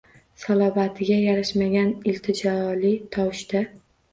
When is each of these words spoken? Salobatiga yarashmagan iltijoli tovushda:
Salobatiga 0.43 1.17
yarashmagan 1.27 1.93
iltijoli 2.13 2.95
tovushda: 3.17 3.63